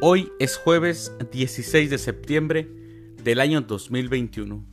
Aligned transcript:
Hoy 0.00 0.30
es 0.38 0.56
jueves 0.56 1.12
16 1.32 1.90
de 1.90 1.98
septiembre 1.98 2.68
del 3.24 3.40
año 3.40 3.62
2021, 3.62 4.64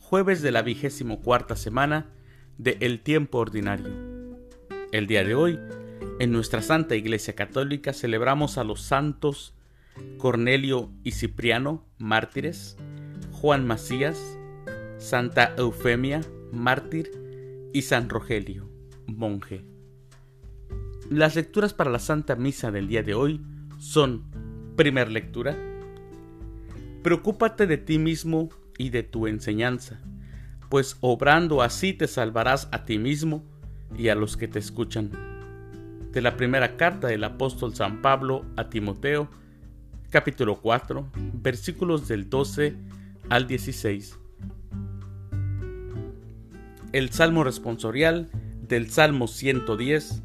jueves 0.00 0.40
de 0.40 0.50
la 0.50 0.62
vigésimo 0.62 1.20
cuarta 1.20 1.56
semana 1.56 2.10
de 2.56 2.78
El 2.80 3.00
Tiempo 3.00 3.36
Ordinario. 3.36 3.92
El 4.90 5.06
día 5.06 5.24
de 5.24 5.34
hoy, 5.34 5.58
en 6.20 6.32
nuestra 6.32 6.62
Santa 6.62 6.94
Iglesia 6.96 7.34
Católica 7.34 7.92
celebramos 7.92 8.56
a 8.56 8.64
los 8.64 8.80
santos 8.80 9.54
Cornelio 10.16 10.90
y 11.04 11.12
Cipriano, 11.12 11.84
mártires, 11.98 12.78
Juan 13.30 13.66
Macías, 13.66 14.38
Santa 14.96 15.54
Eufemia, 15.58 16.22
mártir, 16.50 17.10
y 17.74 17.82
San 17.82 18.08
Rogelio, 18.08 18.70
monje. 19.06 19.66
Las 21.10 21.36
lecturas 21.36 21.74
para 21.74 21.90
la 21.90 21.98
Santa 21.98 22.36
Misa 22.36 22.70
del 22.70 22.88
día 22.88 23.02
de 23.02 23.12
hoy 23.12 23.42
son, 23.78 24.41
primer 24.76 25.10
lectura, 25.10 25.56
Preocúpate 27.02 27.66
de 27.66 27.78
ti 27.78 27.98
mismo 27.98 28.48
y 28.78 28.90
de 28.90 29.02
tu 29.02 29.26
enseñanza, 29.26 30.00
pues 30.68 30.98
obrando 31.00 31.60
así 31.60 31.92
te 31.92 32.06
salvarás 32.06 32.68
a 32.70 32.84
ti 32.84 32.96
mismo 32.96 33.42
y 33.98 34.08
a 34.08 34.14
los 34.14 34.36
que 34.36 34.46
te 34.46 34.60
escuchan. 34.60 35.10
De 36.12 36.22
la 36.22 36.36
primera 36.36 36.76
carta 36.76 37.08
del 37.08 37.24
apóstol 37.24 37.74
San 37.74 38.02
Pablo 38.02 38.44
a 38.56 38.70
Timoteo, 38.70 39.28
capítulo 40.10 40.60
4, 40.60 41.10
versículos 41.32 42.06
del 42.06 42.30
12 42.30 42.76
al 43.30 43.48
16. 43.48 44.16
El 46.92 47.10
Salmo 47.10 47.42
responsorial 47.42 48.30
del 48.68 48.90
Salmo 48.90 49.26
110 49.26 50.22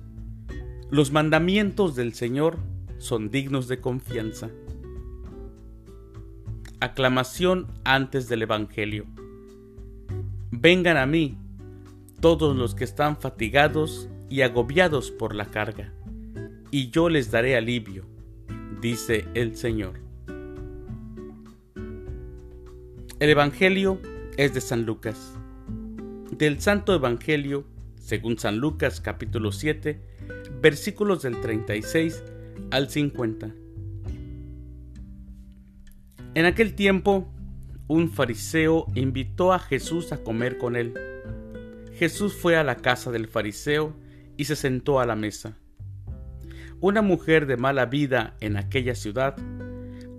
los 0.92 1.12
mandamientos 1.12 1.96
del 1.96 2.14
Señor 2.14 2.60
son 2.98 3.30
dignos 3.30 3.68
de 3.68 3.80
confianza. 3.80 4.50
Aclamación 6.80 7.68
antes 7.84 8.30
del 8.30 8.44
Evangelio. 8.44 9.06
Vengan 10.52 10.98
a 10.98 11.06
mí 11.06 11.38
todos 12.20 12.56
los 12.56 12.76
que 12.76 12.84
están 12.84 13.18
fatigados 13.18 14.10
y 14.30 14.42
agobiados 14.42 15.12
por 15.12 15.36
la 15.36 15.46
carga, 15.46 15.94
y 16.72 16.90
yo 16.90 17.10
les 17.10 17.32
daré 17.32 17.56
alivio, 17.56 18.06
dice 18.82 19.26
el 19.34 19.56
Señor. 19.56 20.00
El 23.20 23.30
Evangelio 23.30 24.00
es 24.38 24.54
de 24.54 24.62
San 24.62 24.86
Lucas. 24.86 25.34
Del 26.32 26.62
Santo 26.62 26.94
Evangelio, 26.94 27.66
según 27.96 28.38
San 28.38 28.60
Lucas 28.60 29.02
capítulo 29.02 29.52
7, 29.52 30.00
versículos 30.62 31.24
del 31.24 31.42
36 31.42 32.24
al 32.72 32.90
50. 32.90 33.52
En 36.36 36.46
aquel 36.46 36.76
tiempo, 36.76 37.28
un 37.88 38.12
fariseo 38.12 38.86
invitó 38.96 39.54
a 39.54 39.60
Jesús 39.60 40.12
a 40.12 40.18
comer 40.24 40.58
con 40.58 40.76
él. 40.76 40.94
Jesús 41.96 42.36
fue 42.36 42.58
a 42.58 42.64
la 42.64 42.76
casa 42.76 43.12
del 43.12 43.28
fariseo 43.28 43.96
y 44.36 44.46
se 44.46 44.56
sentó 44.56 45.00
a 45.00 45.06
la 45.06 45.16
mesa. 45.16 45.58
Una 46.80 47.02
mujer 47.02 47.48
de 47.48 47.58
mala 47.58 47.88
vida 47.88 48.36
en 48.40 48.56
aquella 48.56 48.94
ciudad, 48.94 49.36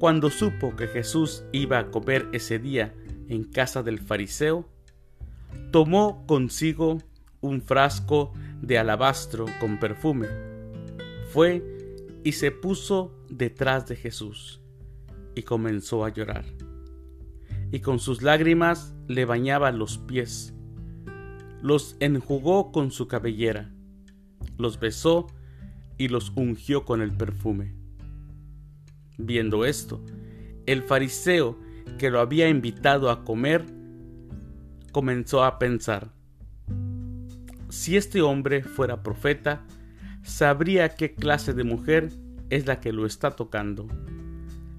cuando 0.01 0.31
supo 0.31 0.75
que 0.75 0.89
Jesús 0.89 1.45
iba 1.53 1.79
a 1.79 1.91
comer 1.91 2.29
ese 2.33 2.59
día 2.59 2.95
en 3.29 3.45
casa 3.45 3.83
del 3.85 4.01
fariseo, 4.01 4.69
tomó 5.71 6.27
consigo 6.27 6.99
un 7.41 7.63
frasco 7.63 8.33
de 8.61 8.79
alabastro 8.79 9.47
con 9.61 9.79
perfume. 9.79 10.27
Fue 11.33 11.78
y 12.29 12.33
se 12.33 12.51
puso 12.51 13.25
detrás 13.31 13.87
de 13.87 13.97
Jesús 13.97 14.61
y 15.35 15.45
comenzó 15.45 16.05
a 16.05 16.11
llorar. 16.11 16.45
Y 17.73 17.81
con 17.81 17.99
sus 17.99 18.21
lágrimas 18.21 18.95
le 19.07 19.25
bañaba 19.25 19.73
los 19.73 19.97
pies, 19.97 20.53
los 21.63 21.97
enjugó 22.01 22.71
con 22.71 22.91
su 22.91 23.09
cabellera, 23.09 23.73
los 24.59 24.79
besó 24.79 25.29
y 25.97 26.09
los 26.09 26.31
ungió 26.37 26.85
con 26.85 27.01
el 27.01 27.17
perfume. 27.17 27.73
Viendo 29.17 29.65
esto, 29.65 30.05
el 30.67 30.83
fariseo 30.83 31.59
que 31.97 32.11
lo 32.11 32.21
había 32.21 32.51
invitado 32.51 33.09
a 33.09 33.25
comer 33.25 33.65
comenzó 34.93 35.45
a 35.45 35.59
pensar, 35.59 36.13
si 37.71 37.97
este 37.97 38.21
hombre 38.21 38.65
fuera 38.65 39.03
profeta, 39.03 39.65
sabría 40.29 40.91
qué 40.91 41.15
clase 41.15 41.55
de 41.55 41.65
mujer 41.65 42.13
es 42.51 42.67
la 42.67 42.81
que 42.81 42.93
lo 42.93 43.07
está 43.07 43.33
tocando. 43.33 43.89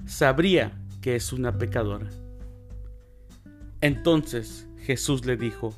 Sabría 0.06 0.72
que 1.02 1.16
es 1.16 1.34
una 1.34 1.58
pecadora. 1.58 2.10
Entonces 3.82 4.68
Jesús 4.78 5.26
le 5.26 5.36
dijo, 5.36 5.76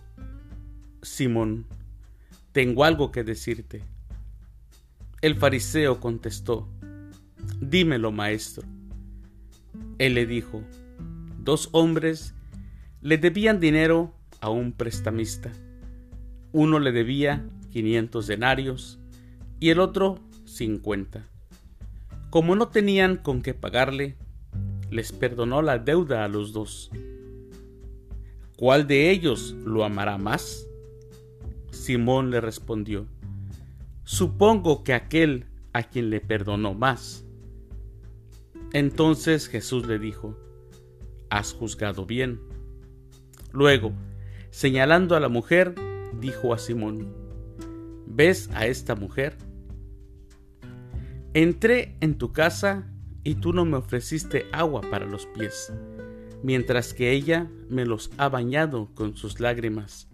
Simón, 1.01 1.65
tengo 2.51 2.83
algo 2.83 3.11
que 3.11 3.23
decirte. 3.23 3.81
El 5.21 5.35
fariseo 5.35 5.99
contestó, 5.99 6.67
Dímelo, 7.59 8.11
maestro. 8.11 8.67
Él 9.97 10.15
le 10.15 10.25
dijo, 10.25 10.61
dos 11.39 11.69
hombres 11.71 12.35
le 13.01 13.17
debían 13.17 13.59
dinero 13.59 14.13
a 14.41 14.49
un 14.49 14.73
prestamista 14.73 15.51
uno 16.53 16.79
le 16.79 16.91
debía 16.91 17.45
500 17.71 18.27
denarios 18.27 18.99
y 19.61 19.69
el 19.69 19.79
otro 19.79 20.19
50. 20.45 21.29
Como 22.31 22.55
no 22.55 22.69
tenían 22.69 23.15
con 23.15 23.43
qué 23.43 23.53
pagarle, 23.53 24.17
les 24.89 25.11
perdonó 25.11 25.61
la 25.61 25.77
deuda 25.77 26.25
a 26.25 26.27
los 26.27 26.51
dos. 26.51 26.89
¿Cuál 28.57 28.87
de 28.87 29.11
ellos 29.11 29.55
lo 29.63 29.85
amará 29.85 30.17
más? 30.17 30.65
Simón 31.69 32.31
le 32.31 32.41
respondió, 32.41 33.05
Supongo 34.03 34.83
que 34.83 34.95
aquel 34.95 35.45
a 35.73 35.83
quien 35.83 36.09
le 36.09 36.21
perdonó 36.21 36.73
más. 36.73 37.23
Entonces 38.73 39.47
Jesús 39.47 39.85
le 39.85 39.99
dijo, 39.99 40.35
Has 41.29 41.53
juzgado 41.53 42.07
bien. 42.07 42.41
Luego, 43.53 43.93
señalando 44.49 45.15
a 45.15 45.19
la 45.19 45.29
mujer, 45.29 45.75
dijo 46.19 46.51
a 46.51 46.57
Simón, 46.57 47.13
¿ves 48.07 48.49
a 48.55 48.65
esta 48.65 48.95
mujer? 48.95 49.37
Entré 51.33 51.95
en 52.01 52.17
tu 52.17 52.33
casa 52.33 52.91
y 53.23 53.35
tú 53.35 53.53
no 53.53 53.63
me 53.63 53.77
ofreciste 53.77 54.47
agua 54.51 54.81
para 54.81 55.05
los 55.05 55.27
pies, 55.27 55.71
mientras 56.43 56.93
que 56.93 57.11
ella 57.11 57.49
me 57.69 57.85
los 57.85 58.11
ha 58.17 58.27
bañado 58.27 58.89
con 58.95 59.15
sus 59.15 59.39
lágrimas 59.39 60.09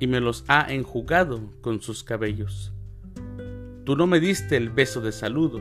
y 0.00 0.08
me 0.08 0.18
los 0.18 0.44
ha 0.48 0.66
enjugado 0.74 1.52
con 1.60 1.80
sus 1.80 2.02
cabellos. 2.02 2.72
Tú 3.84 3.94
no 3.94 4.08
me 4.08 4.18
diste 4.18 4.56
el 4.56 4.70
beso 4.70 5.00
de 5.00 5.12
saludo. 5.12 5.60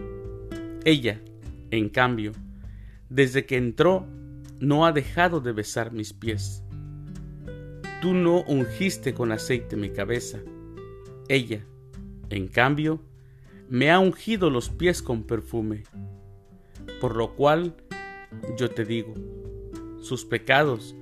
Ella, 0.83 1.21
en 1.69 1.89
cambio, 1.89 2.31
desde 3.07 3.45
que 3.45 3.57
entró, 3.57 4.07
no 4.59 4.87
ha 4.87 4.91
dejado 4.91 5.39
de 5.39 5.51
besar 5.51 5.91
mis 5.91 6.13
pies. 6.13 6.63
Tú 8.01 8.15
no 8.15 8.41
ungiste 8.41 9.13
con 9.13 9.31
aceite 9.31 9.75
mi 9.75 9.91
cabeza. 9.91 10.39
Ella, 11.27 11.63
en 12.31 12.47
cambio, 12.47 13.01
me 13.69 13.91
ha 13.91 13.99
ungido 13.99 14.49
los 14.49 14.69
pies 14.69 15.01
con 15.01 15.23
perfume. 15.23 15.83
Por 17.01 17.15
lo 17.15 17.35
cual 17.35 17.75
yo 18.57 18.69
te 18.69 18.85
digo, 18.85 19.13
sus 19.99 20.25
pecados, 20.25 20.95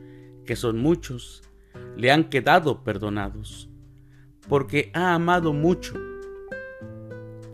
que 0.46 0.56
son 0.56 0.80
muchos, 0.80 1.44
le 1.98 2.12
han 2.12 2.30
quedado 2.30 2.84
perdonados, 2.84 3.70
porque 4.48 4.92
ha 4.94 5.14
amado 5.14 5.54
mucho. 5.54 5.94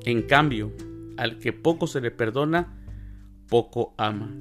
En 0.05 0.23
cambio, 0.23 0.71
al 1.17 1.39
que 1.39 1.53
poco 1.53 1.87
se 1.87 2.01
le 2.01 2.11
perdona, 2.11 2.77
poco 3.47 3.93
ama. 3.97 4.33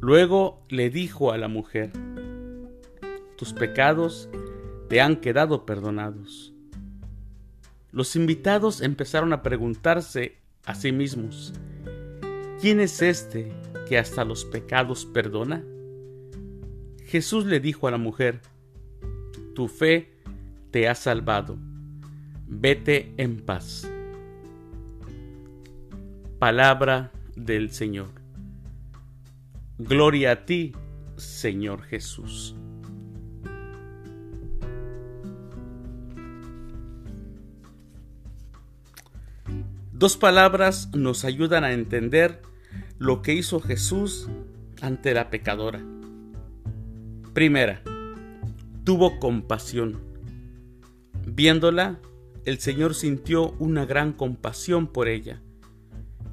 Luego 0.00 0.64
le 0.68 0.90
dijo 0.90 1.32
a 1.32 1.38
la 1.38 1.48
mujer, 1.48 1.90
tus 3.36 3.52
pecados 3.52 4.28
te 4.88 5.00
han 5.00 5.16
quedado 5.16 5.66
perdonados. 5.66 6.53
Los 7.94 8.16
invitados 8.16 8.80
empezaron 8.80 9.32
a 9.32 9.40
preguntarse 9.44 10.36
a 10.64 10.74
sí 10.74 10.90
mismos, 10.90 11.52
¿quién 12.60 12.80
es 12.80 13.00
este 13.02 13.52
que 13.88 13.98
hasta 13.98 14.24
los 14.24 14.44
pecados 14.44 15.06
perdona? 15.06 15.62
Jesús 17.06 17.44
le 17.46 17.60
dijo 17.60 17.86
a 17.86 17.92
la 17.92 17.96
mujer, 17.96 18.40
tu 19.54 19.68
fe 19.68 20.10
te 20.72 20.88
ha 20.88 20.96
salvado, 20.96 21.56
vete 22.48 23.14
en 23.16 23.36
paz. 23.36 23.88
Palabra 26.40 27.12
del 27.36 27.70
Señor. 27.70 28.10
Gloria 29.78 30.32
a 30.32 30.46
ti, 30.46 30.74
Señor 31.16 31.82
Jesús. 31.82 32.56
Dos 39.96 40.16
palabras 40.16 40.90
nos 40.92 41.24
ayudan 41.24 41.62
a 41.62 41.72
entender 41.72 42.42
lo 42.98 43.22
que 43.22 43.32
hizo 43.32 43.60
Jesús 43.60 44.28
ante 44.82 45.14
la 45.14 45.30
pecadora. 45.30 45.80
Primera, 47.32 47.80
tuvo 48.82 49.20
compasión. 49.20 50.00
Viéndola, 51.24 52.00
el 52.44 52.58
Señor 52.58 52.96
sintió 52.96 53.52
una 53.60 53.86
gran 53.86 54.12
compasión 54.12 54.88
por 54.88 55.06
ella. 55.06 55.40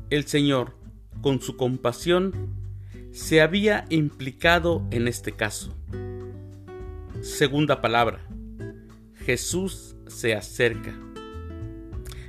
El 0.10 0.26
Señor, 0.26 0.76
con 1.22 1.40
su 1.40 1.56
compasión, 1.56 2.34
se 3.12 3.42
había 3.42 3.86
implicado 3.90 4.88
en 4.90 5.08
este 5.08 5.34
caso. 5.34 5.72
Segunda 7.22 7.80
palabra, 7.80 8.28
Jesús 9.14 9.96
se 10.08 10.34
acerca. 10.34 11.11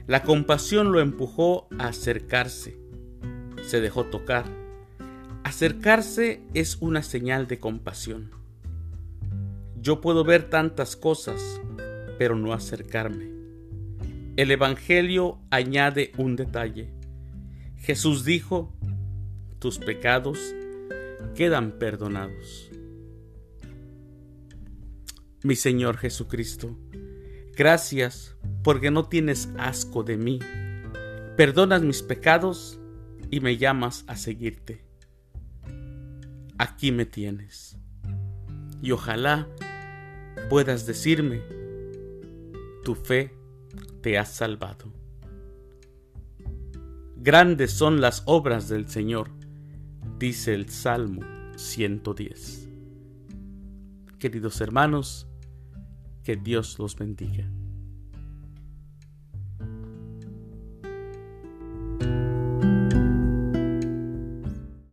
La 0.07 0.25
compasión 0.25 0.91
lo 0.91 1.01
empujó 1.01 1.69
a 1.79 1.89
acercarse. 1.89 2.77
Se 3.63 3.81
dejó 3.81 4.05
tocar. 4.05 4.45
Acercarse 5.45 6.43
es 6.55 6.79
una 6.81 7.03
señal 7.03 7.47
de 7.47 7.61
compasión. 7.61 8.31
Yo 9.81 10.01
puedo 10.01 10.25
ver 10.25 10.51
tantas 10.51 10.97
cosas, 10.97 11.61
pero 12.19 12.37
no 12.37 12.53
acercarme. 12.53 13.31
El 14.37 14.51
Evangelio 14.51 15.39
añade 15.51 16.13
un 16.17 16.37
detalle. 16.37 16.91
Jesús 17.77 18.25
dijo, 18.25 18.73
tus 19.59 19.79
pecados 19.79 20.39
quedan 21.37 21.79
perdonados. 21.79 22.71
Mi 25.45 25.55
Señor 25.57 25.97
Jesucristo, 25.97 26.77
gracias 27.57 28.37
porque 28.63 28.91
no 28.91 29.05
tienes 29.09 29.49
asco 29.59 30.03
de 30.03 30.17
mí. 30.17 30.39
Perdonas 31.37 31.83
mis 31.83 32.03
pecados 32.03 32.79
y 33.31 33.41
me 33.41 33.57
llamas 33.57 34.05
a 34.07 34.17
seguirte. 34.17 34.85
Aquí 36.59 36.93
me 36.93 37.07
tienes. 37.07 37.77
Y 38.83 38.93
ojalá 38.93 39.49
puedas 40.49 40.87
decirme, 40.87 41.43
tu 42.85 42.95
fe 42.95 43.35
te 44.01 44.19
ha 44.19 44.25
salvado. 44.25 44.93
Grandes 47.17 47.71
son 47.71 48.01
las 48.01 48.23
obras 48.27 48.69
del 48.69 48.89
Señor, 48.89 49.31
dice 50.19 50.55
el 50.55 50.69
Salmo 50.69 51.23
110. 51.57 52.69
Queridos 54.19 54.61
hermanos, 54.61 55.29
que 56.25 56.37
Dios 56.37 56.79
los 56.79 56.97
bendiga. 56.97 57.49